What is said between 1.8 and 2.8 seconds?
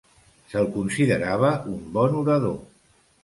bon orador.